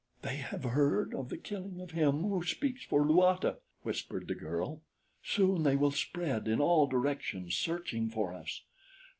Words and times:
"They 0.23 0.37
have 0.37 0.63
heard 0.63 1.13
of 1.13 1.29
the 1.29 1.37
killing 1.37 1.79
of 1.79 1.91
Him 1.91 2.23
Who 2.23 2.43
Speaks 2.43 2.83
for 2.83 3.05
Luata," 3.05 3.59
whispered 3.83 4.27
the 4.27 4.33
girl. 4.33 4.81
"Soon 5.23 5.61
they 5.61 5.75
will 5.75 5.91
spread 5.91 6.47
in 6.47 6.59
all 6.59 6.87
directions 6.87 7.55
searching 7.55 8.09
for 8.09 8.33
us." 8.33 8.63